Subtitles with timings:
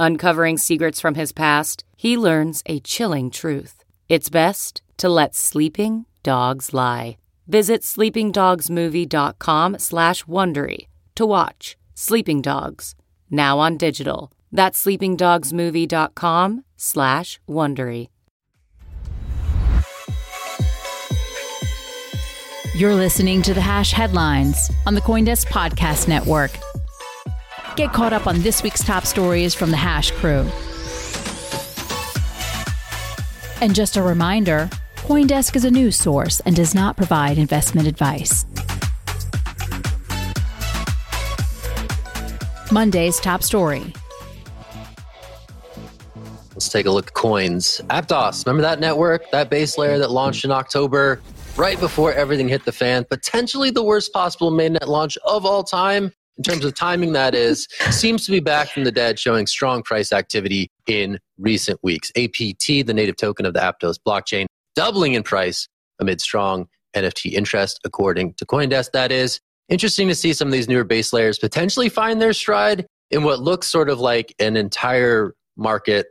[0.00, 3.84] Uncovering secrets from his past, he learns a chilling truth.
[4.08, 7.18] It's best to let sleeping dogs lie.
[7.46, 12.94] Visit sleepingdogsmovie.com slash Wondery to watch Sleeping Dogs,
[13.30, 14.32] now on digital.
[14.50, 18.08] That's sleepingdogsmovie.com slash Wondery.
[22.74, 26.52] You're listening to the Hash Headlines on the Coindesk Podcast Network.
[27.76, 30.46] Get caught up on this week's top stories from the Hash crew.
[33.62, 38.44] And just a reminder Coindesk is a news source and does not provide investment advice.
[42.70, 43.92] Monday's top story.
[46.52, 47.80] Let's take a look at coins.
[47.88, 51.20] Aptos, remember that network, that base layer that launched in October,
[51.56, 53.04] right before everything hit the fan?
[53.04, 57.68] Potentially the worst possible mainnet launch of all time in terms of timing that is,
[57.90, 62.10] seems to be back from the dead, showing strong price activity in recent weeks.
[62.16, 65.68] APT, the native token of the Aptos blockchain, doubling in price
[65.98, 66.66] amid strong
[66.96, 68.92] NFT interest, according to Coindesk.
[68.92, 69.38] That is
[69.68, 73.40] interesting to see some of these newer base layers potentially find their stride in what
[73.40, 76.06] looks sort of like an entire market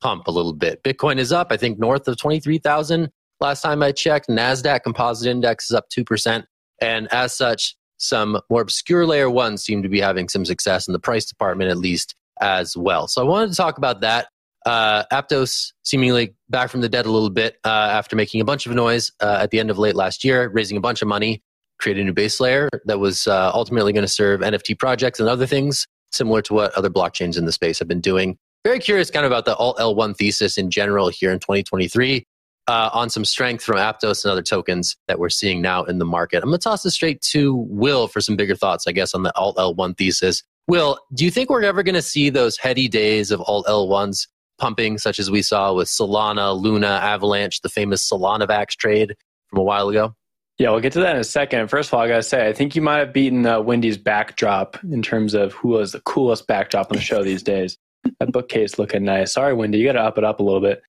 [0.00, 0.82] pump a little bit.
[0.82, 3.08] Bitcoin is up, I think, north of 23,000
[3.38, 4.26] last time I checked.
[4.28, 6.42] NASDAQ composite index is up 2%.
[6.82, 10.92] And as such, some more obscure layer ones seem to be having some success in
[10.92, 13.06] the price department, at least as well.
[13.06, 14.28] So I wanted to talk about that.
[14.66, 18.66] Uh, Aptos seemingly back from the dead a little bit uh, after making a bunch
[18.66, 21.42] of noise uh, at the end of late last year, raising a bunch of money,
[21.78, 25.28] created a new base layer that was uh, ultimately going to serve NFT projects and
[25.28, 28.36] other things similar to what other blockchains in the space have been doing.
[28.64, 32.26] Very curious kind of about the alt L1 thesis in general here in 2023
[32.68, 36.04] uh, on some strength from Aptos and other tokens that we're seeing now in the
[36.04, 36.42] market.
[36.42, 39.22] I'm going to toss this straight to Will for some bigger thoughts, I guess, on
[39.22, 40.42] the Alt L1 thesis.
[40.68, 44.28] Will, do you think we're ever going to see those heady days of Alt L1s
[44.58, 49.16] pumping, such as we saw with Solana, Luna, Avalanche, the famous SoLunAvax trade
[49.48, 50.14] from a while ago?
[50.58, 51.68] Yeah, we'll get to that in a second.
[51.68, 54.78] First of all, I gotta say, I think you might have beaten uh, Wendy's backdrop
[54.84, 57.78] in terms of who was the coolest backdrop on the show these days.
[58.18, 59.32] That bookcase looking nice.
[59.32, 60.82] Sorry, Wendy, you got to up it up a little bit.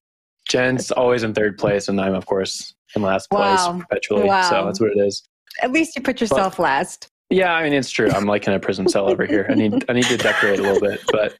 [0.47, 3.55] Jen's always in third place, and I'm, of course, in last wow.
[3.55, 4.23] place perpetually.
[4.23, 4.49] Wow.
[4.49, 5.23] So that's what it is.
[5.61, 7.07] At least you put yourself but, last.
[7.29, 8.11] Yeah, I mean it's true.
[8.11, 9.47] I'm like in a prison cell over here.
[9.49, 11.37] I need I need to decorate a little bit, but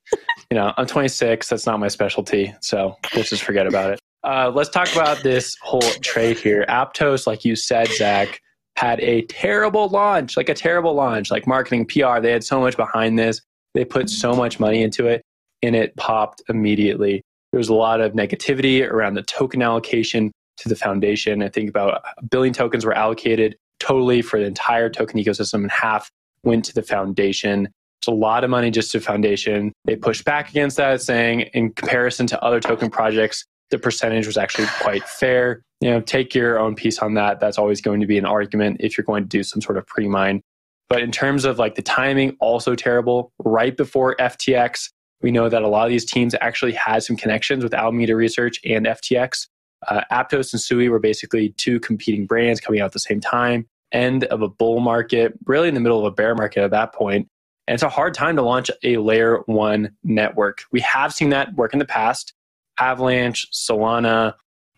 [0.50, 1.50] you know I'm 26.
[1.50, 4.00] That's not my specialty, so let's just forget about it.
[4.24, 6.66] Uh, let's talk about this whole trade here.
[6.70, 8.40] Aptos, like you said, Zach,
[8.78, 12.20] had a terrible launch, like a terrible launch, like marketing PR.
[12.22, 13.42] They had so much behind this.
[13.74, 15.24] They put so much money into it,
[15.62, 17.22] and it popped immediately.
[17.52, 21.42] There was a lot of negativity around the token allocation to the foundation.
[21.42, 25.72] I think about a billion tokens were allocated totally for the entire token ecosystem, and
[25.72, 26.10] half
[26.44, 27.68] went to the foundation.
[28.00, 29.74] It's a lot of money just to foundation.
[29.86, 34.38] They pushed back against that, saying in comparison to other token projects, the percentage was
[34.38, 35.62] actually quite fair.
[35.82, 37.40] You know, take your own piece on that.
[37.40, 39.86] That's always going to be an argument if you're going to do some sort of
[39.88, 40.42] pre-mine.
[40.90, 43.32] But in terms of like the timing, also terrible.
[43.44, 44.90] Right before FTX,
[45.22, 48.60] we know that a lot of these teams actually had some connections with Alameda Research
[48.66, 49.48] and FTX.
[49.88, 53.68] Uh, Aptos and Sui were basically two competing brands coming out at the same time.
[53.92, 56.94] End of a bull market, really in the middle of a bear market at that
[56.94, 57.28] point.
[57.68, 60.64] And it's a hard time to launch a layer one network.
[60.72, 62.34] We have seen that work in the past.
[62.80, 64.34] Avalanche, Solana,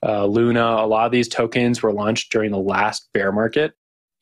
[0.05, 3.73] uh, Luna, a lot of these tokens were launched during the last bear market.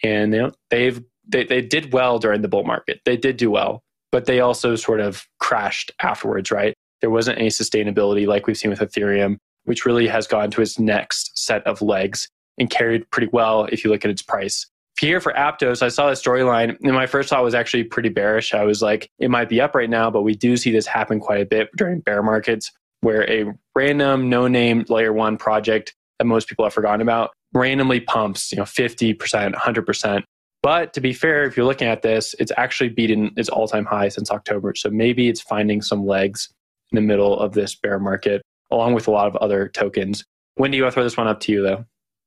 [0.04, 3.02] And you know, they've they, they did well during the bull market.
[3.06, 6.74] They did do well but they also sort of crashed afterwards, right?
[7.02, 10.78] There wasn't any sustainability like we've seen with Ethereum, which really has gone to its
[10.80, 12.28] next set of legs
[12.58, 14.68] and carried pretty well if you look at its price.
[15.00, 18.54] Here for Aptos, I saw the storyline, and my first thought was actually pretty bearish.
[18.54, 21.20] I was like, it might be up right now, but we do see this happen
[21.20, 22.72] quite a bit during bear markets.
[23.02, 28.00] where a random no name layer one project that most people have forgotten about randomly
[28.00, 29.18] pumps, you know, 50%,
[29.54, 30.24] 100%.
[30.64, 33.86] But to be fair, if you're looking at this, it's actually beaten its all time
[33.86, 34.74] high since October.
[34.76, 36.50] So maybe it's finding some legs
[36.92, 40.24] in the middle of this bear market, along with a lot of other tokens.
[40.58, 41.86] Wendy, I'll throw this one up to you, though.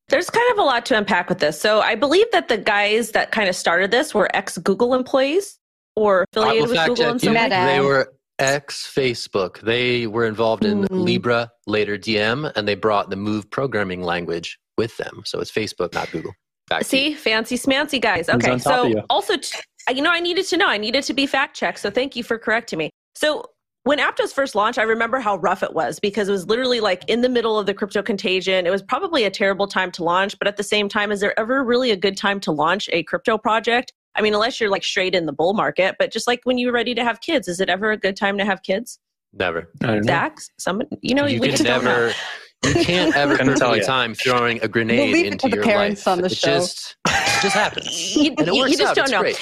[0.08, 1.60] There's kind of a lot to unpack with this.
[1.60, 5.58] So I believe that the guys that kind of started this were ex Google employees
[5.96, 7.48] or affiliated with Google in some way.
[7.48, 9.60] They were ex Facebook.
[9.60, 11.00] They were involved in mm-hmm.
[11.00, 15.22] Libra, later Diem, and they brought the Move programming language with them.
[15.24, 16.34] So it's Facebook, not Google.
[16.68, 18.28] Back See, fancy smancy guys.
[18.28, 19.02] Okay, so you?
[19.10, 19.58] also, t-
[19.92, 20.66] you know, I needed to know.
[20.66, 21.78] I needed to be fact checked.
[21.80, 22.90] So thank you for correcting me.
[23.14, 23.44] So
[23.84, 27.04] when Aptos first launched, I remember how rough it was because it was literally like
[27.06, 28.66] in the middle of the crypto contagion.
[28.66, 31.38] It was probably a terrible time to launch, but at the same time, is there
[31.38, 33.92] ever really a good time to launch a crypto project?
[34.14, 36.72] I mean, unless you're like straight in the bull market, but just like when you're
[36.72, 38.98] ready to have kids, is it ever a good time to have kids?
[39.34, 39.70] Never.
[39.80, 42.12] Dax, someone, you know, you we can never.
[42.64, 46.06] You can't ever put any time throwing a grenade we'll into your life.
[46.06, 46.48] On the it show.
[46.48, 48.16] just it just happens.
[48.16, 48.96] you, and it works you just out.
[48.96, 49.20] don't it's know.
[49.20, 49.40] Great.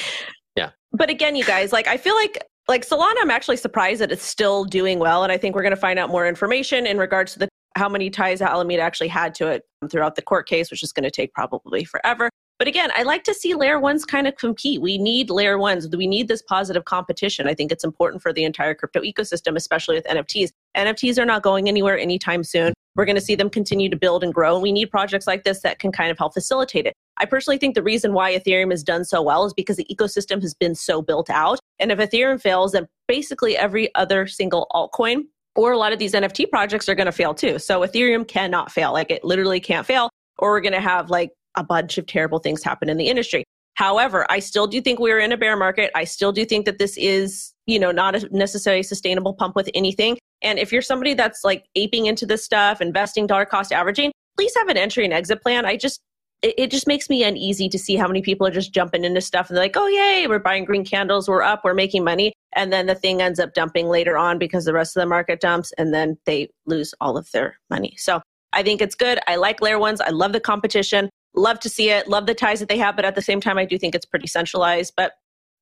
[0.57, 0.71] Yeah.
[0.93, 4.25] But again, you guys, like I feel like like Solana, I'm actually surprised that it's
[4.25, 7.33] still doing well, and I think we're going to find out more information in regards
[7.35, 10.83] to the how many ties Alameda actually had to it throughout the court case, which
[10.83, 12.29] is going to take probably forever.
[12.63, 14.81] But again, I like to see layer ones kind of compete.
[14.81, 15.89] We need layer ones.
[15.89, 17.49] We need this positive competition.
[17.49, 20.51] I think it's important for the entire crypto ecosystem, especially with NFTs.
[20.77, 22.73] NFTs are not going anywhere anytime soon.
[22.95, 24.55] We're going to see them continue to build and grow.
[24.55, 26.95] And we need projects like this that can kind of help facilitate it.
[27.17, 30.41] I personally think the reason why Ethereum has done so well is because the ecosystem
[30.41, 31.59] has been so built out.
[31.81, 35.25] And if Ethereum fails, then basically every other single altcoin
[35.57, 37.59] or a lot of these NFT projects are going to fail too.
[37.59, 38.93] So Ethereum cannot fail.
[38.93, 40.11] Like it literally can't fail.
[40.39, 43.45] Or we're going to have like a bunch of terrible things happen in the industry.
[43.75, 45.91] However, I still do think we're in a bear market.
[45.95, 49.71] I still do think that this is, you know, not a necessarily sustainable pump with
[49.75, 50.19] anything.
[50.43, 54.53] And if you're somebody that's like aping into this stuff, investing dollar cost averaging, please
[54.59, 55.65] have an entry and exit plan.
[55.65, 56.01] I just,
[56.43, 59.21] it, it just makes me uneasy to see how many people are just jumping into
[59.21, 62.33] stuff and they're like, oh, yay, we're buying green candles, we're up, we're making money.
[62.55, 65.41] And then the thing ends up dumping later on because the rest of the market
[65.41, 67.95] dumps and then they lose all of their money.
[67.97, 68.21] So
[68.53, 69.19] I think it's good.
[69.27, 70.01] I like layer ones.
[70.01, 73.05] I love the competition love to see it, love the ties that they have, but
[73.05, 74.95] at the same time, I do think it's pretty centralized.
[74.97, 75.13] But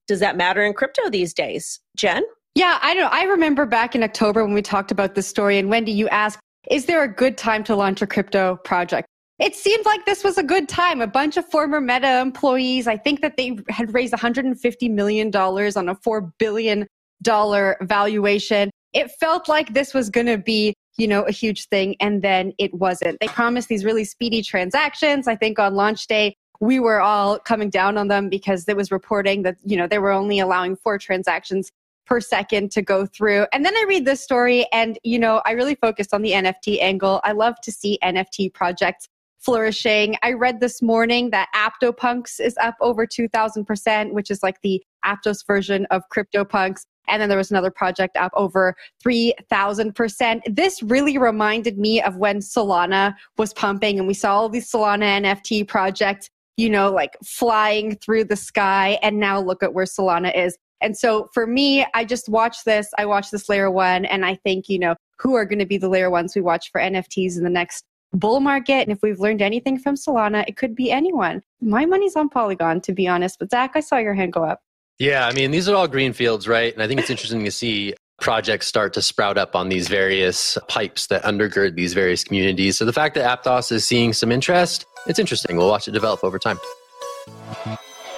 [0.07, 1.79] does that matter in crypto these days?
[1.95, 2.23] Jen?
[2.55, 5.69] Yeah, I don't I remember back in October when we talked about this story, and
[5.69, 6.39] Wendy, you asked,
[6.69, 9.07] is there a good time to launch a crypto project?
[9.39, 11.01] It seemed like this was a good time.
[11.01, 15.89] A bunch of former Meta employees, I think that they had raised $150 million on
[15.89, 16.87] a $4 billion
[17.23, 18.69] valuation.
[18.93, 21.95] It felt like this was going to be you know, a huge thing.
[21.99, 23.19] And then it wasn't.
[23.19, 25.27] They promised these really speedy transactions.
[25.27, 28.91] I think on launch day, we were all coming down on them because there was
[28.91, 31.71] reporting that, you know, they were only allowing four transactions
[32.05, 33.47] per second to go through.
[33.51, 36.81] And then I read this story and, you know, I really focused on the NFT
[36.81, 37.21] angle.
[37.23, 39.07] I love to see NFT projects
[39.39, 40.15] flourishing.
[40.21, 45.45] I read this morning that AptoPunks is up over 2000%, which is like the Aptos
[45.47, 46.85] version of CryptoPunks.
[47.11, 48.75] And then there was another project up over
[49.05, 50.41] 3,000%.
[50.47, 55.21] This really reminded me of when Solana was pumping and we saw all these Solana
[55.21, 58.97] NFT projects, you know, like flying through the sky.
[59.03, 60.57] And now look at where Solana is.
[60.81, 62.89] And so for me, I just watch this.
[62.97, 65.77] I watch this layer one and I think, you know, who are going to be
[65.77, 68.81] the layer ones we watch for NFTs in the next bull market.
[68.81, 71.41] And if we've learned anything from Solana, it could be anyone.
[71.61, 73.37] My money's on Polygon, to be honest.
[73.39, 74.61] But Zach, I saw your hand go up.
[75.01, 76.71] Yeah, I mean, these are all green fields, right?
[76.71, 80.59] And I think it's interesting to see projects start to sprout up on these various
[80.67, 82.77] pipes that undergird these various communities.
[82.77, 85.57] So the fact that Aptos is seeing some interest, it's interesting.
[85.57, 86.59] We'll watch it develop over time.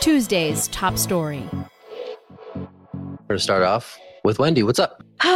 [0.02, 1.48] Tuesday's top story.
[2.54, 2.68] We're
[3.00, 4.64] going to start off with Wendy.
[4.64, 5.02] What's up?
[5.24, 5.30] you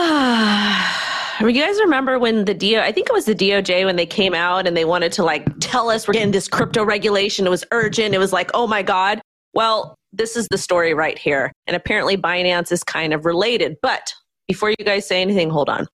[1.54, 4.68] guys remember when the DO, I think it was the DOJ when they came out
[4.68, 7.48] and they wanted to like tell us we're getting this crypto regulation.
[7.48, 8.14] It was urgent.
[8.14, 9.22] It was like, oh my God.
[9.54, 11.52] Well, this is the story right here.
[11.68, 13.78] And apparently Binance is kind of related.
[13.82, 14.14] But
[14.48, 15.88] before you guys say anything, hold on.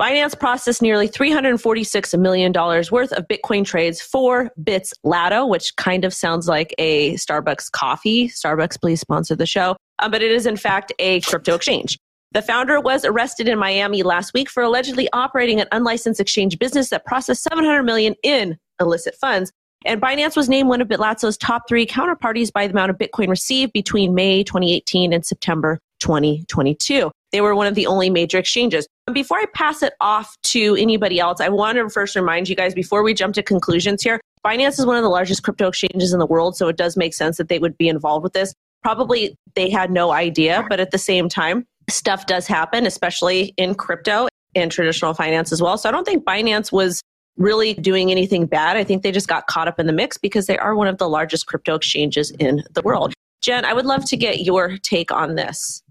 [0.00, 6.48] Binance processed nearly $346 million worth of Bitcoin trades for Bitzlato, which kind of sounds
[6.48, 8.28] like a Starbucks coffee.
[8.28, 9.74] Starbucks, please sponsor the show.
[9.98, 11.98] Um, but it is, in fact, a crypto exchange.
[12.32, 16.90] The founder was arrested in Miami last week for allegedly operating an unlicensed exchange business
[16.90, 19.50] that processed 700 million in illicit funds
[19.84, 23.28] and Binance was named one of Bitzlato's top three counterparties by the amount of Bitcoin
[23.28, 27.10] received between May 2018 and September 2022.
[27.32, 28.86] They were one of the only major exchanges.
[29.12, 32.74] Before I pass it off to anybody else, I want to first remind you guys
[32.74, 36.18] before we jump to conclusions here, Binance is one of the largest crypto exchanges in
[36.18, 38.54] the world, so it does make sense that they would be involved with this.
[38.82, 43.74] Probably they had no idea, but at the same time, stuff does happen, especially in
[43.74, 45.76] crypto and traditional finance as well.
[45.76, 47.02] So I don't think Binance was
[47.36, 48.76] really doing anything bad.
[48.76, 50.98] I think they just got caught up in the mix because they are one of
[50.98, 53.12] the largest crypto exchanges in the world.
[53.42, 55.82] Jen, I would love to get your take on this.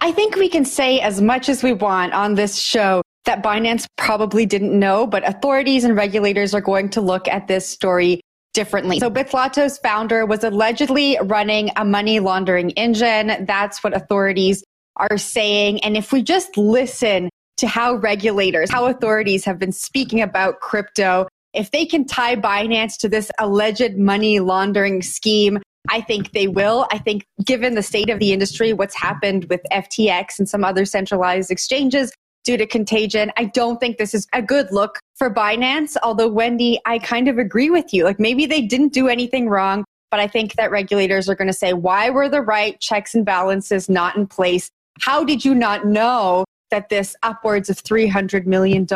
[0.00, 3.86] I think we can say as much as we want on this show that Binance
[3.96, 8.20] probably didn't know, but authorities and regulators are going to look at this story
[8.54, 8.98] differently.
[8.98, 13.44] So Bitzlato's founder was allegedly running a money laundering engine.
[13.46, 14.64] That's what authorities
[14.96, 15.82] are saying.
[15.84, 21.26] And if we just listen to how regulators, how authorities have been speaking about crypto,
[21.52, 25.58] if they can tie Binance to this alleged money laundering scheme,
[25.88, 26.86] I think they will.
[26.90, 30.84] I think given the state of the industry, what's happened with FTX and some other
[30.84, 32.12] centralized exchanges
[32.44, 35.96] due to contagion, I don't think this is a good look for Binance.
[36.02, 38.04] Although, Wendy, I kind of agree with you.
[38.04, 41.54] Like maybe they didn't do anything wrong, but I think that regulators are going to
[41.54, 44.70] say, why were the right checks and balances not in place?
[45.00, 48.86] How did you not know that this upwards of $300 million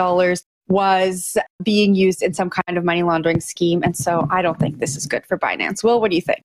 [0.68, 3.82] was being used in some kind of money laundering scheme?
[3.82, 5.82] And so I don't think this is good for Binance.
[5.82, 6.42] Will, what do you think?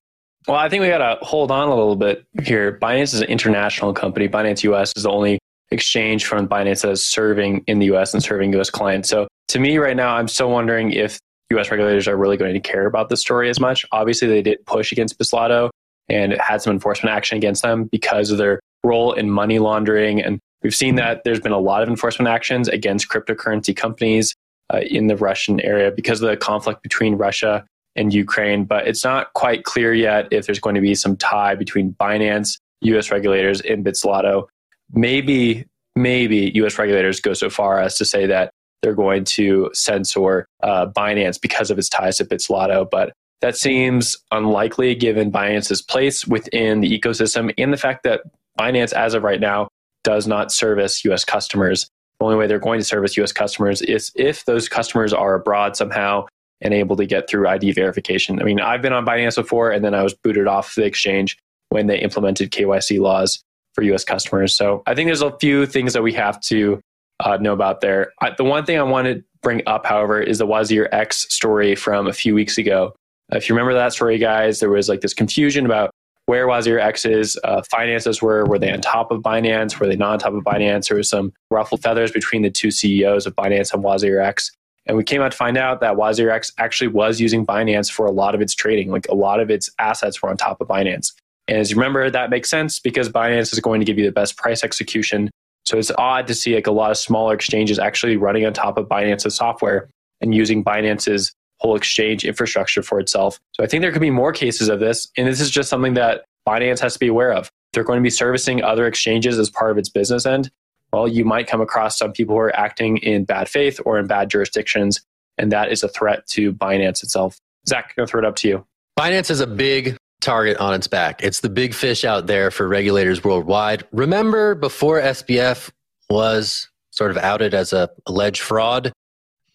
[0.48, 2.77] Well, I think we got to hold on a little bit here.
[2.79, 4.27] Binance is an international company.
[4.27, 5.39] Binance US is the only
[5.72, 9.10] exchange from Binance that is serving in the US and serving US clients.
[9.10, 11.20] So to me right now, I'm still wondering if
[11.51, 13.86] US regulators are really going to care about this story as much.
[13.91, 15.70] Obviously, they did push against Bitzlato
[16.10, 20.22] and had some enforcement action against them because of their role in money laundering.
[20.22, 24.35] And we've seen that there's been a lot of enforcement actions against cryptocurrency companies
[24.74, 29.03] uh, in the Russian area because of the conflict between Russia and Ukraine, but it's
[29.03, 33.62] not quite clear yet if there's going to be some tie between Binance, US regulators,
[33.62, 34.47] and Bitzlato.
[34.91, 40.45] Maybe, maybe US regulators go so far as to say that they're going to censor
[40.62, 46.25] uh, Binance because of its ties to Bitzlato, but that seems unlikely given Binance's place
[46.25, 48.21] within the ecosystem and the fact that
[48.59, 49.67] Binance, as of right now,
[50.05, 51.89] does not service US customers.
[52.19, 55.75] The only way they're going to service US customers is if those customers are abroad
[55.75, 56.27] somehow
[56.62, 58.39] and able to get through ID verification.
[58.39, 61.38] I mean, I've been on Binance before, and then I was booted off the exchange
[61.69, 63.43] when they implemented KYC laws
[63.74, 64.55] for US customers.
[64.55, 66.79] So I think there's a few things that we have to
[67.19, 68.13] uh, know about there.
[68.21, 71.75] I, the one thing I want to bring up, however, is the Wazir X story
[71.75, 72.95] from a few weeks ago.
[73.31, 75.91] If you remember that story, guys, there was like this confusion about
[76.25, 78.46] where Wazir X's uh, finances were.
[78.46, 79.79] Were they on top of Binance?
[79.79, 80.89] Were they not on top of Binance?
[80.89, 84.51] There was some ruffled feathers between the two CEOs of Binance and Wazir X.
[84.88, 88.12] And we came out to find out that WazirX actually was using Binance for a
[88.12, 88.91] lot of its trading.
[88.91, 91.12] Like a lot of its assets were on top of Binance.
[91.48, 94.12] And as you remember, that makes sense because Binance is going to give you the
[94.12, 95.29] best price execution.
[95.65, 98.77] So it's odd to see like a lot of smaller exchanges actually running on top
[98.77, 99.89] of Binance's software
[100.22, 103.39] and using Binance's whole exchange infrastructure for itself.
[103.53, 105.07] So I think there could be more cases of this.
[105.17, 107.51] And this is just something that Binance has to be aware of.
[107.74, 110.51] They're going to be servicing other exchanges as part of its business end
[110.95, 114.07] well, you might come across some people who are acting in bad faith or in
[114.07, 115.01] bad jurisdictions,
[115.38, 117.38] and that is a threat to Binance itself.
[117.67, 118.65] Zach, I'm going to throw it up to you.
[118.97, 121.21] Binance is a big target on its back.
[121.21, 123.85] It's the big fish out there for regulators worldwide.
[123.91, 125.69] Remember before SBF
[126.09, 128.93] was sort of outed as a alleged fraud,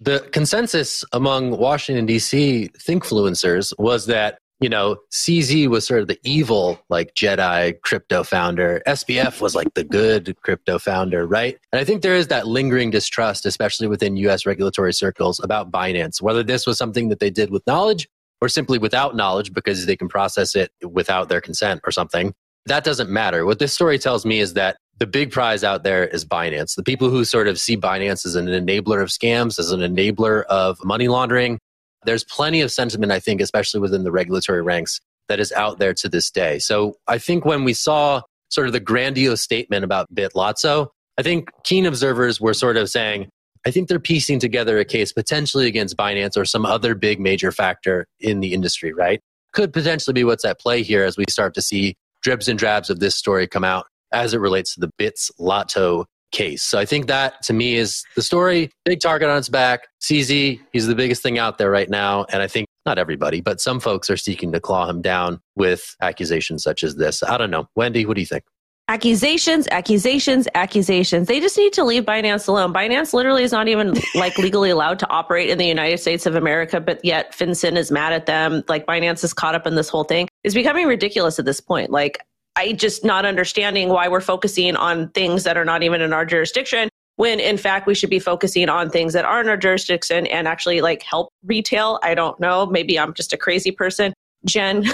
[0.00, 2.70] the consensus among Washington D.C.
[2.78, 8.82] thinkfluencers was that you know, CZ was sort of the evil, like Jedi crypto founder.
[8.86, 11.58] SBF was like the good crypto founder, right?
[11.72, 16.20] And I think there is that lingering distrust, especially within US regulatory circles, about Binance,
[16.20, 18.06] whether this was something that they did with knowledge
[18.42, 22.34] or simply without knowledge because they can process it without their consent or something.
[22.66, 23.46] That doesn't matter.
[23.46, 26.76] What this story tells me is that the big prize out there is Binance.
[26.76, 30.44] The people who sort of see Binance as an enabler of scams, as an enabler
[30.44, 31.58] of money laundering,
[32.04, 35.94] there's plenty of sentiment, I think, especially within the regulatory ranks, that is out there
[35.94, 36.58] to this day.
[36.58, 41.48] So I think when we saw sort of the grandiose statement about Bitzlato, I think
[41.64, 43.30] keen observers were sort of saying,
[43.66, 47.52] I think they're piecing together a case potentially against Binance or some other big major
[47.52, 49.20] factor in the industry, right?
[49.52, 52.90] Could potentially be what's at play here as we start to see dribs and drabs
[52.90, 56.62] of this story come out as it relates to the Bitzlato case.
[56.62, 58.70] So I think that to me is the story.
[58.84, 59.88] Big target on its back.
[60.00, 62.24] CZ, he's the biggest thing out there right now.
[62.30, 65.96] And I think not everybody, but some folks are seeking to claw him down with
[66.00, 67.22] accusations such as this.
[67.22, 67.66] I don't know.
[67.76, 68.44] Wendy, what do you think?
[68.88, 71.28] Accusations, accusations, accusations.
[71.28, 72.72] They just need to leave Binance alone.
[72.72, 76.34] Binance literally is not even like legally allowed to operate in the United States of
[76.34, 78.64] America, but yet FinCEN is mad at them.
[78.66, 80.26] Like Binance is caught up in this whole thing.
[80.42, 81.90] It's becoming ridiculous at this point.
[81.90, 82.18] Like
[82.56, 86.24] I just not understanding why we're focusing on things that are not even in our
[86.24, 86.88] jurisdiction
[87.20, 90.48] when in fact we should be focusing on things that are in our jurisdiction and
[90.48, 91.98] actually like help retail.
[92.02, 92.64] I don't know.
[92.64, 94.14] Maybe I'm just a crazy person,
[94.46, 94.86] Jen.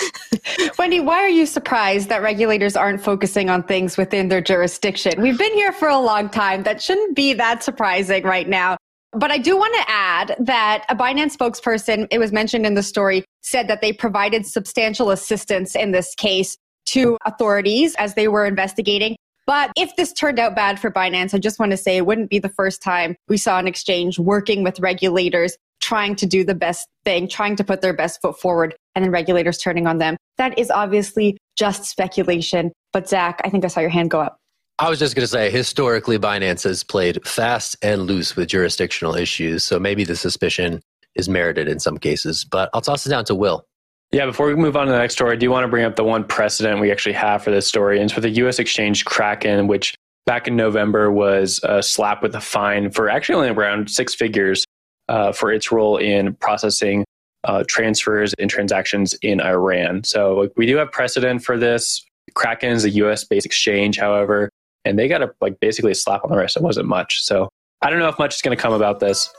[0.78, 5.20] Wendy, why are you surprised that regulators aren't focusing on things within their jurisdiction?
[5.22, 6.62] We've been here for a long time.
[6.62, 8.76] That shouldn't be that surprising right now.
[9.12, 12.82] But I do want to add that a Binance spokesperson, it was mentioned in the
[12.82, 18.46] story, said that they provided substantial assistance in this case to authorities as they were
[18.46, 19.16] investigating.
[19.46, 22.30] But if this turned out bad for Binance, I just want to say it wouldn't
[22.30, 26.54] be the first time we saw an exchange working with regulators, trying to do the
[26.54, 30.16] best thing, trying to put their best foot forward, and then regulators turning on them.
[30.36, 32.72] That is obviously just speculation.
[32.92, 34.36] But Zach, I think I saw your hand go up.
[34.78, 39.14] I was just going to say, historically, Binance has played fast and loose with jurisdictional
[39.14, 39.64] issues.
[39.64, 40.82] So maybe the suspicion
[41.14, 42.44] is merited in some cases.
[42.44, 43.64] But I'll toss it down to Will.
[44.12, 45.96] Yeah, before we move on to the next story, I do want to bring up
[45.96, 47.96] the one precedent we actually have for this story.
[47.96, 48.58] And it's with the U.S.
[48.58, 49.94] exchange Kraken, which
[50.26, 54.64] back in November was a slap with a fine for actually only around six figures
[55.08, 57.04] uh, for its role in processing
[57.44, 60.02] uh, transfers and transactions in Iran.
[60.04, 62.04] So we do have precedent for this.
[62.34, 63.24] Kraken is a U.S.
[63.24, 64.50] based exchange, however,
[64.84, 66.56] and they got a like basically a slap on the wrist.
[66.56, 67.22] It wasn't much.
[67.22, 67.48] So
[67.82, 69.32] I don't know if much is going to come about this.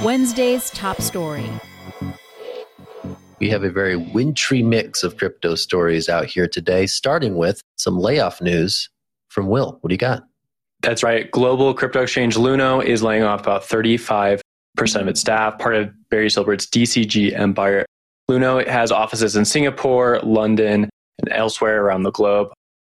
[0.00, 1.48] Wednesday's top story.
[3.38, 7.98] We have a very wintry mix of crypto stories out here today, starting with some
[7.98, 8.88] layoff news
[9.28, 9.78] from Will.
[9.80, 10.24] What do you got?
[10.80, 11.30] That's right.
[11.30, 14.40] Global crypto exchange Luno is laying off about 35%
[14.78, 17.84] of its staff, part of Barry Silbert's DCG empire.
[18.30, 22.48] Luno has offices in Singapore, London, and elsewhere around the globe.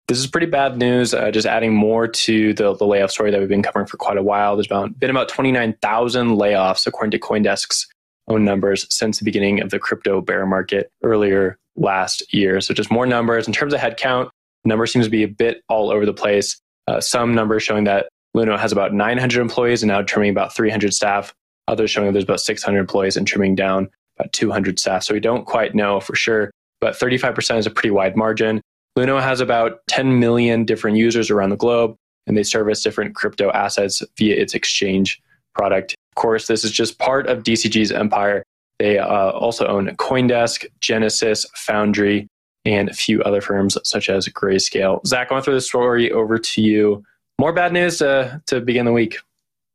[0.07, 1.13] This is pretty bad news.
[1.13, 4.17] Uh, just adding more to the, the layoff story that we've been covering for quite
[4.17, 4.55] a while.
[4.55, 7.85] There's about, been about 29,000 layoffs, according to Coindesk's
[8.29, 12.61] own numbers, since the beginning of the crypto bear market earlier last year.
[12.61, 13.47] So just more numbers.
[13.47, 14.29] In terms of headcount,
[14.63, 16.57] the number seems to be a bit all over the place.
[16.87, 20.93] Uh, some numbers showing that Luno has about 900 employees and now trimming about 300
[20.93, 21.33] staff.
[21.67, 25.03] Others showing that there's about 600 employees and trimming down about 200 staff.
[25.03, 26.49] So we don't quite know for sure,
[26.79, 28.61] but 35% is a pretty wide margin.
[28.97, 33.51] Luno has about 10 million different users around the globe, and they service different crypto
[33.51, 35.21] assets via its exchange
[35.53, 35.93] product.
[35.93, 38.43] Of course, this is just part of DCG's empire.
[38.79, 42.27] They uh, also own Coindesk, Genesis, Foundry,
[42.65, 45.05] and a few other firms such as Grayscale.
[45.05, 47.03] Zach, I want to throw the story over to you.
[47.39, 49.19] More bad news to, to begin the week.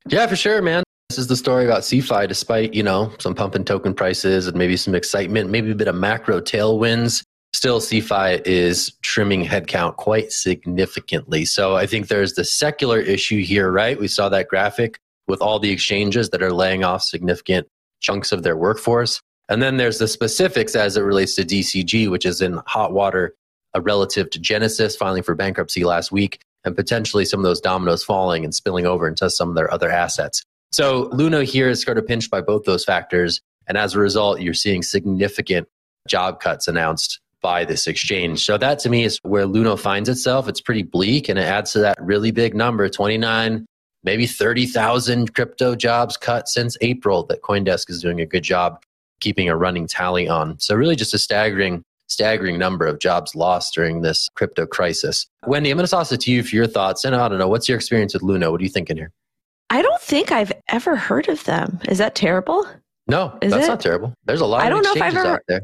[0.09, 0.83] Yeah, for sure, man.
[1.11, 4.57] This is the story about CeFi, despite, you know, some pump pumping token prices and
[4.57, 10.33] maybe some excitement, maybe a bit of macro tailwinds still CeFi is trimming headcount quite
[10.33, 11.45] significantly.
[11.45, 13.99] So I think there's the secular issue here, right?
[13.99, 17.69] We saw that graphic with all the exchanges that are laying off significant
[18.01, 19.21] chunks of their workforce.
[19.49, 23.35] And then there's the specifics as it relates to DCG, which is in hot water
[23.81, 28.45] relative to Genesis filing for bankruptcy last week and potentially some of those dominoes falling
[28.45, 30.43] and spilling over into some of their other assets.
[30.71, 33.41] So Luna here is sort of pinched by both those factors.
[33.67, 35.69] And as a result, you're seeing significant
[36.09, 38.44] job cuts announced by this exchange.
[38.44, 40.48] So that to me is where Luno finds itself.
[40.48, 43.66] It's pretty bleak and it adds to that really big number 29,
[44.05, 48.83] maybe 30,000 crypto jobs cut since April that Coindesk is doing a good job
[49.20, 50.59] keeping a running tally on.
[50.59, 55.26] So really just a staggering staggering number of jobs lost during this crypto crisis.
[55.46, 57.05] Wendy, I'm going to toss it to you for your thoughts.
[57.05, 58.52] And I don't know, what's your experience with Luno?
[58.52, 59.11] What are you thinking here?
[59.70, 61.81] I don't think I've ever heard of them.
[61.88, 62.68] Is that terrible?
[63.07, 63.68] No, is that's it?
[63.68, 64.14] not terrible.
[64.26, 65.62] There's a lot I don't know if I've ever, out there.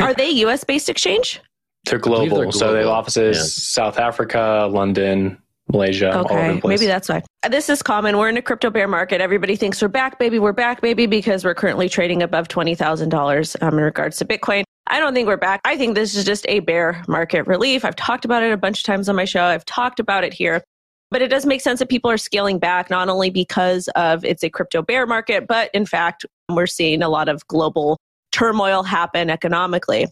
[0.00, 1.40] Are they US based exchange?
[1.84, 2.36] They're global.
[2.36, 2.52] they're global.
[2.52, 3.42] So they have offices yeah.
[3.42, 5.38] South Africa, London,
[5.70, 6.16] Malaysia.
[6.18, 7.22] Okay, maybe that's why.
[7.48, 8.18] This is common.
[8.18, 9.20] We're in a crypto bear market.
[9.20, 10.38] Everybody thinks we're back, baby.
[10.38, 14.24] We're back, baby, because we're currently trading above twenty thousand um, dollars in regards to
[14.24, 14.64] Bitcoin.
[14.88, 15.60] I don't think we're back.
[15.64, 17.84] I think this is just a bear market relief.
[17.84, 19.44] I've talked about it a bunch of times on my show.
[19.44, 20.62] I've talked about it here.
[21.10, 24.42] But it does make sense that people are scaling back, not only because of it's
[24.42, 27.98] a crypto bear market, but in fact, we're seeing a lot of global
[28.32, 30.06] turmoil happen economically.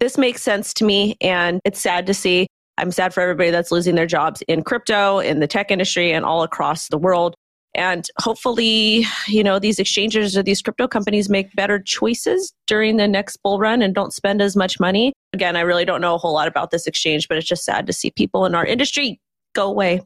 [0.00, 2.46] This makes sense to me, and it's sad to see.
[2.78, 6.24] I'm sad for everybody that's losing their jobs in crypto, in the tech industry, and
[6.24, 7.34] all across the world.
[7.76, 13.08] And hopefully, you know, these exchanges or these crypto companies make better choices during the
[13.08, 15.12] next bull run and don't spend as much money.
[15.32, 17.86] Again, I really don't know a whole lot about this exchange, but it's just sad
[17.88, 19.18] to see people in our industry
[19.54, 20.02] go away.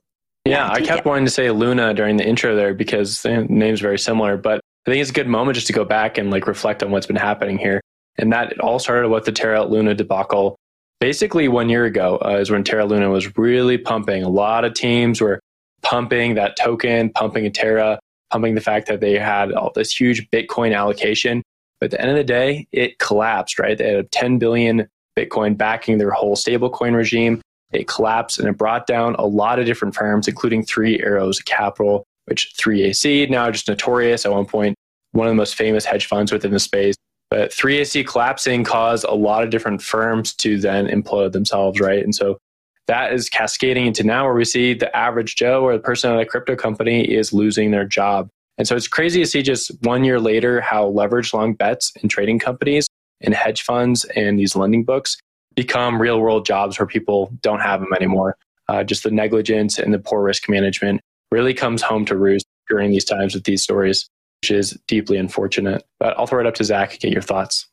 [0.47, 1.05] Yeah, I kept it.
[1.05, 4.91] wanting to say Luna during the intro there because the name's very similar, but I
[4.91, 7.15] think it's a good moment just to go back and like reflect on what's been
[7.15, 7.83] happening here.
[8.17, 10.57] And that all started with the Terra Luna debacle.
[10.99, 14.23] Basically, one year ago uh, is when Terra Luna was really pumping.
[14.23, 15.41] A lot of teams were
[15.83, 20.27] pumping that token, pumping a Terra, pumping the fact that they had all this huge
[20.31, 21.43] Bitcoin allocation.
[21.81, 23.77] But at the end of the day, it collapsed, right?
[23.77, 27.43] They had 10 billion Bitcoin backing their whole stablecoin regime.
[27.73, 32.07] It collapsed and it brought down a lot of different firms, including Three Arrows Capital,
[32.29, 34.25] which 3AC, now just notorious.
[34.25, 34.77] At one point,
[35.13, 36.95] one of the most famous hedge funds within the space.
[37.31, 42.03] But 3AC collapsing caused a lot of different firms to then implode themselves, right?
[42.03, 42.39] And so
[42.87, 46.21] that is cascading into now where we see the average Joe or the person at
[46.21, 48.31] a crypto company is losing their job.
[48.57, 52.09] And so it's crazy to see just one year later how leverage long bets in
[52.09, 52.89] trading companies
[53.21, 55.19] and hedge funds and these lending books
[55.55, 58.37] become real world jobs where people don't have them anymore.
[58.69, 62.91] Uh, just the negligence and the poor risk management really comes home to roost during
[62.91, 64.09] these times with these stories,
[64.43, 65.85] which is deeply unfortunate.
[65.99, 67.67] But I'll throw it up to Zach, get your thoughts.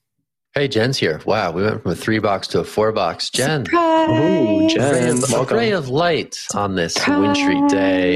[0.54, 1.20] Hey, Jen's here.
[1.26, 3.30] Wow, we went from a three box to a four box.
[3.30, 3.65] Jen.
[3.65, 4.10] Surprise!
[4.10, 5.18] Ooh, Jen.
[5.18, 5.58] A welcome.
[5.58, 8.15] ray of light on this wintry day.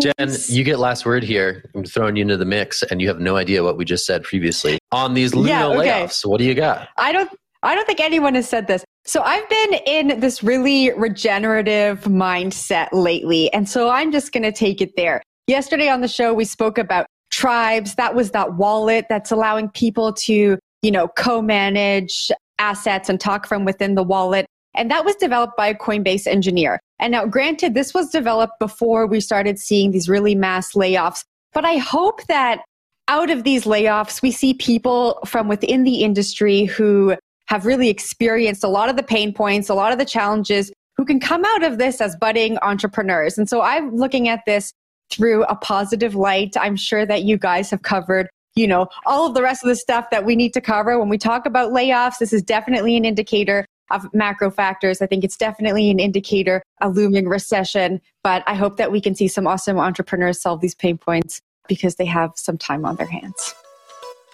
[0.00, 1.68] Jen, you get last word here.
[1.74, 4.22] I'm throwing you into the mix, and you have no idea what we just said
[4.22, 5.88] previously on these Luno Yeah, okay.
[5.90, 6.24] layoffs.
[6.24, 6.88] What do you got?
[6.96, 7.30] I don't
[7.62, 8.82] I don't think anyone has said this.
[9.06, 13.52] So I've been in this really regenerative mindset lately.
[13.52, 15.22] And so I'm just going to take it there.
[15.46, 17.94] Yesterday on the show, we spoke about tribes.
[17.94, 23.64] That was that wallet that's allowing people to, you know, co-manage assets and talk from
[23.64, 24.46] within the wallet.
[24.74, 26.80] And that was developed by a Coinbase engineer.
[26.98, 31.22] And now granted, this was developed before we started seeing these really mass layoffs.
[31.52, 32.60] But I hope that
[33.08, 37.16] out of these layoffs, we see people from within the industry who
[37.48, 41.04] have really experienced a lot of the pain points, a lot of the challenges, who
[41.04, 43.38] can come out of this as budding entrepreneurs.
[43.38, 44.72] And so I'm looking at this
[45.10, 46.56] through a positive light.
[46.58, 49.76] I'm sure that you guys have covered, you know, all of the rest of the
[49.76, 50.98] stuff that we need to cover.
[50.98, 55.00] When we talk about layoffs, this is definitely an indicator of macro factors.
[55.00, 59.14] I think it's definitely an indicator a looming recession, but I hope that we can
[59.14, 63.06] see some awesome entrepreneurs solve these pain points because they have some time on their
[63.06, 63.54] hands.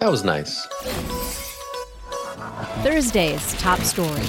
[0.01, 0.67] That was nice.
[2.83, 4.23] Thursday's top story.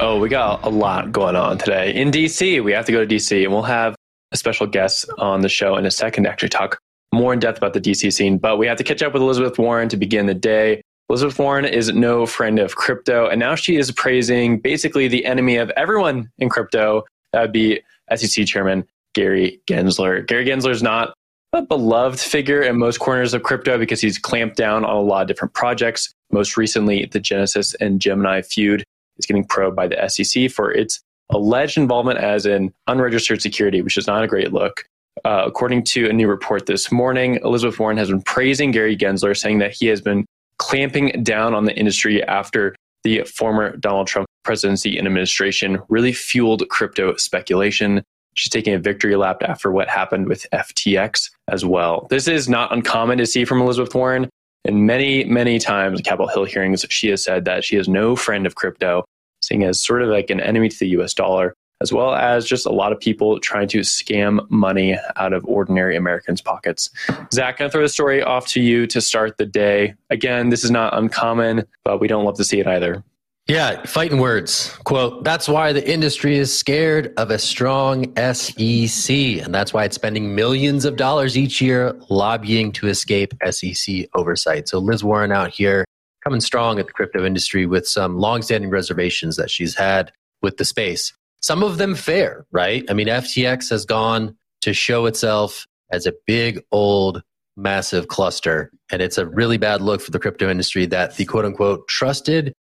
[0.00, 1.94] Oh, we got a lot going on today.
[1.94, 3.94] In DC, we have to go to DC, and we'll have
[4.32, 6.78] a special guest on the show in a second to actually talk
[7.12, 8.38] more in depth about the DC scene.
[8.38, 10.82] But we have to catch up with Elizabeth Warren to begin the day.
[11.08, 15.56] Elizabeth Warren is no friend of crypto, and now she is praising basically the enemy
[15.56, 17.04] of everyone in crypto.
[17.32, 17.80] That would be
[18.14, 18.84] SEC Chairman
[19.14, 20.26] Gary Gensler.
[20.26, 21.14] Gary Gensler is not
[21.52, 25.22] a beloved figure in most corners of crypto because he's clamped down on a lot
[25.22, 26.12] of different projects.
[26.34, 28.82] Most recently, the Genesis and Gemini feud
[29.18, 33.96] is getting probed by the SEC for its alleged involvement as an unregistered security, which
[33.96, 34.82] is not a great look.
[35.24, 39.36] Uh, according to a new report this morning, Elizabeth Warren has been praising Gary Gensler,
[39.36, 40.26] saying that he has been
[40.58, 46.68] clamping down on the industry after the former Donald Trump presidency and administration really fueled
[46.68, 48.02] crypto speculation.
[48.34, 52.08] She's taking a victory lap after what happened with FTX as well.
[52.10, 54.28] This is not uncommon to see from Elizabeth Warren.
[54.66, 58.16] And many, many times in Capitol Hill hearings, she has said that she is no
[58.16, 59.04] friend of crypto,
[59.42, 62.64] seeing as sort of like an enemy to the US dollar, as well as just
[62.64, 66.88] a lot of people trying to scam money out of ordinary Americans' pockets.
[67.32, 69.94] Zach, to throw the story off to you to start the day.
[70.08, 73.04] Again, this is not uncommon, but we don't love to see it either.
[73.46, 74.70] Yeah, fighting words.
[74.84, 79.14] Quote, that's why the industry is scared of a strong SEC.
[79.14, 84.66] And that's why it's spending millions of dollars each year lobbying to escape SEC oversight.
[84.66, 85.84] So Liz Warren out here
[86.22, 90.64] coming strong at the crypto industry with some longstanding reservations that she's had with the
[90.64, 91.12] space.
[91.42, 92.82] Some of them fair, right?
[92.88, 97.22] I mean, FTX has gone to show itself as a big, old,
[97.58, 98.72] massive cluster.
[98.90, 102.54] And it's a really bad look for the crypto industry that the quote unquote trusted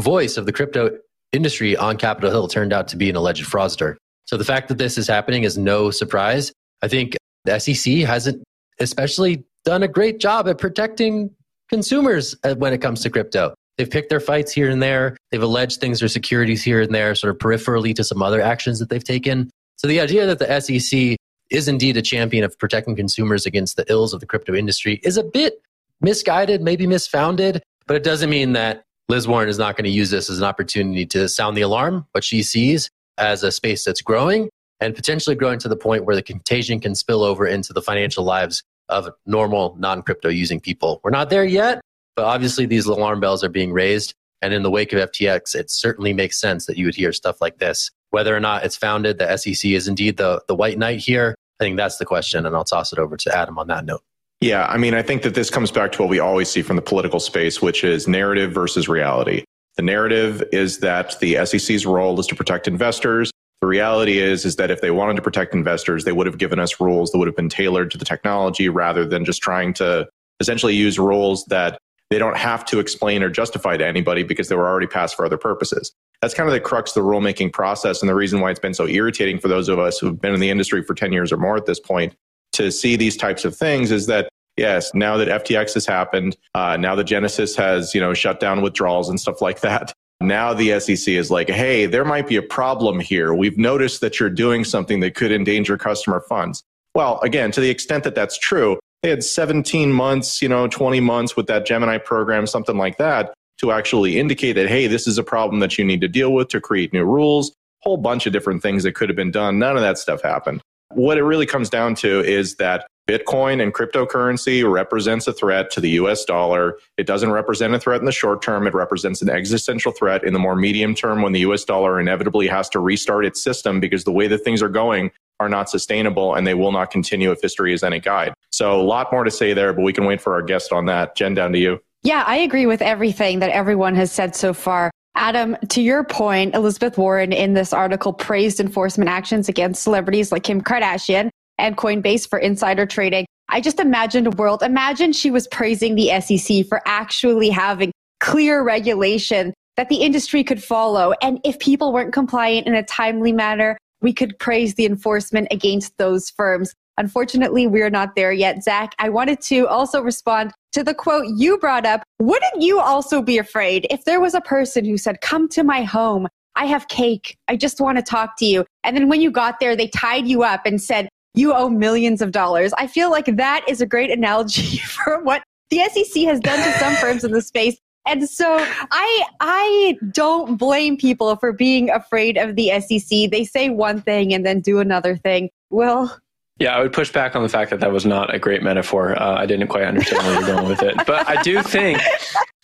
[0.00, 0.90] voice of the crypto
[1.32, 3.96] industry on Capitol Hill turned out to be an alleged fraudster.
[4.26, 6.52] So the fact that this is happening is no surprise.
[6.82, 8.42] I think the SEC hasn't
[8.80, 11.30] especially done a great job at protecting
[11.68, 13.54] consumers when it comes to crypto.
[13.78, 15.16] They've picked their fights here and there.
[15.30, 18.78] They've alleged things are securities here and there, sort of peripherally to some other actions
[18.78, 19.50] that they've taken.
[19.76, 21.16] So the idea that the SEC
[21.50, 25.16] is indeed a champion of protecting consumers against the ills of the crypto industry is
[25.16, 25.60] a bit
[26.00, 30.10] misguided, maybe misfounded, but it doesn't mean that Liz Warren is not going to use
[30.10, 34.02] this as an opportunity to sound the alarm, but she sees as a space that's
[34.02, 34.48] growing
[34.80, 38.24] and potentially growing to the point where the contagion can spill over into the financial
[38.24, 41.00] lives of normal non crypto using people.
[41.04, 41.80] We're not there yet,
[42.16, 44.14] but obviously these alarm bells are being raised.
[44.42, 47.40] And in the wake of FTX, it certainly makes sense that you would hear stuff
[47.40, 47.90] like this.
[48.10, 51.34] Whether or not it's founded, the SEC is indeed the, the white knight here.
[51.58, 52.44] I think that's the question.
[52.44, 54.02] And I'll toss it over to Adam on that note.
[54.40, 56.76] Yeah, I mean, I think that this comes back to what we always see from
[56.76, 59.44] the political space, which is narrative versus reality.
[59.76, 63.30] The narrative is that the SEC's role is to protect investors.
[63.62, 66.58] The reality is, is that if they wanted to protect investors, they would have given
[66.58, 70.06] us rules that would have been tailored to the technology rather than just trying to
[70.40, 71.78] essentially use rules that
[72.10, 75.24] they don't have to explain or justify to anybody because they were already passed for
[75.24, 75.92] other purposes.
[76.20, 78.74] That's kind of the crux of the rulemaking process and the reason why it's been
[78.74, 81.38] so irritating for those of us who've been in the industry for 10 years or
[81.38, 82.14] more at this point
[82.56, 86.76] to see these types of things is that yes, now that FTX has happened, uh,
[86.76, 90.78] now that Genesis has, you know, shut down withdrawals and stuff like that, now the
[90.80, 93.34] SEC is like, hey, there might be a problem here.
[93.34, 96.62] We've noticed that you're doing something that could endanger customer funds.
[96.94, 101.00] Well, again, to the extent that that's true, they had 17 months, you know, 20
[101.00, 105.18] months with that Gemini program, something like that, to actually indicate that, hey, this is
[105.18, 108.32] a problem that you need to deal with to create new rules, whole bunch of
[108.32, 109.58] different things that could have been done.
[109.58, 110.62] None of that stuff happened.
[110.90, 115.80] What it really comes down to is that Bitcoin and cryptocurrency represents a threat to
[115.80, 116.76] the US dollar.
[116.96, 118.66] It doesn't represent a threat in the short term.
[118.66, 122.48] It represents an existential threat in the more medium term when the US dollar inevitably
[122.48, 126.34] has to restart its system because the way that things are going are not sustainable
[126.34, 128.34] and they will not continue if history is any guide.
[128.50, 130.86] So, a lot more to say there, but we can wait for our guest on
[130.86, 131.14] that.
[131.14, 131.78] Jen, down to you.
[132.02, 134.90] Yeah, I agree with everything that everyone has said so far.
[135.16, 140.42] Adam, to your point, Elizabeth Warren in this article praised enforcement actions against celebrities like
[140.42, 143.26] Kim Kardashian and Coinbase for insider trading.
[143.48, 144.62] I just imagined a world.
[144.62, 150.62] Imagine she was praising the SEC for actually having clear regulation that the industry could
[150.62, 151.14] follow.
[151.22, 155.96] And if people weren't compliant in a timely manner, we could praise the enforcement against
[155.96, 156.74] those firms.
[156.98, 158.62] Unfortunately, we're not there yet.
[158.62, 162.02] Zach, I wanted to also respond to the quote you brought up.
[162.18, 165.82] Wouldn't you also be afraid if there was a person who said, Come to my
[165.82, 166.28] home?
[166.54, 167.34] I have cake.
[167.48, 168.66] I just want to talk to you.
[168.84, 172.20] And then when you got there, they tied you up and said, You owe millions
[172.20, 172.74] of dollars.
[172.76, 176.78] I feel like that is a great analogy for what the SEC has done to
[176.78, 177.78] some firms in the space.
[178.06, 183.30] And so I I don't blame people for being afraid of the SEC.
[183.30, 185.48] They say one thing and then do another thing.
[185.70, 186.20] Well,
[186.58, 189.20] yeah, I would push back on the fact that that was not a great metaphor.
[189.20, 192.00] Uh, I didn't quite understand where you're going with it, but I do think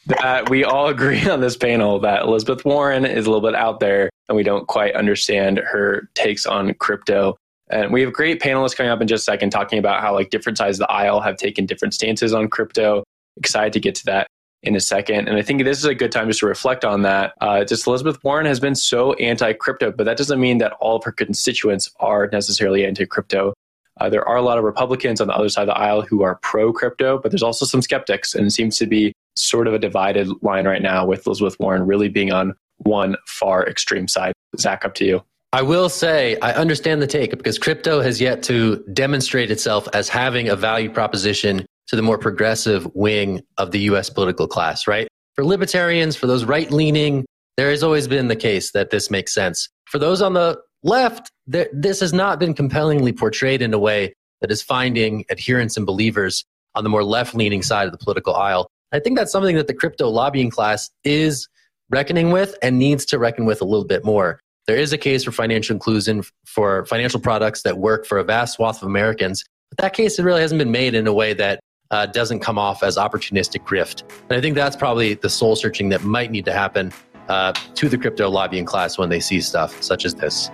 [0.07, 3.81] that we all agree on this panel that Elizabeth Warren is a little bit out
[3.81, 7.37] there, and we don't quite understand her takes on crypto.
[7.71, 10.31] And we have great panelists coming up in just a second talking about how like
[10.31, 13.05] different sides of the aisle have taken different stances on crypto.
[13.37, 14.27] Excited to get to that
[14.63, 15.29] in a second.
[15.29, 17.33] And I think this is a good time just to reflect on that.
[17.41, 20.97] Uh, just Elizabeth Warren has been so anti crypto, but that doesn't mean that all
[20.97, 23.55] of her constituents are necessarily anti crypto.
[24.01, 26.23] Uh, there are a lot of Republicans on the other side of the aisle who
[26.23, 29.75] are pro crypto, but there's also some skeptics, and it seems to be sort of
[29.75, 34.33] a divided line right now with Elizabeth Warren really being on one far extreme side.
[34.59, 35.23] Zach, up to you.
[35.55, 40.09] I will say I understand the take because crypto has yet to demonstrate itself as
[40.09, 45.09] having a value proposition to the more progressive wing of the US political class, right?
[45.35, 47.27] For libertarians, for those right leaning,
[47.59, 49.69] there has always been the case that this makes sense.
[49.87, 54.15] For those on the left, there, this has not been compellingly portrayed in a way
[54.41, 58.35] that is finding adherents and believers on the more left leaning side of the political
[58.35, 58.69] aisle.
[58.93, 61.49] I think that's something that the crypto lobbying class is
[61.91, 64.41] reckoning with and needs to reckon with a little bit more.
[64.67, 68.55] There is a case for financial inclusion for financial products that work for a vast
[68.55, 72.07] swath of Americans, but that case really hasn't been made in a way that uh,
[72.07, 74.03] doesn't come off as opportunistic grift.
[74.29, 76.93] And I think that's probably the soul searching that might need to happen
[77.29, 80.51] uh, to the crypto lobbying class when they see stuff such as this.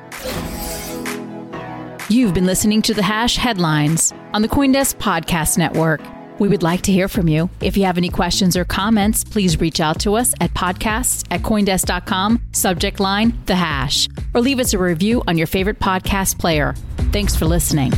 [2.11, 6.01] You've been listening to the Hash headlines on the Coindesk Podcast Network.
[6.39, 7.51] We would like to hear from you.
[7.61, 11.43] If you have any questions or comments, please reach out to us at podcasts at
[11.43, 16.75] coindesk.com, subject line, the hash, or leave us a review on your favorite podcast player.
[17.13, 17.93] Thanks for listening.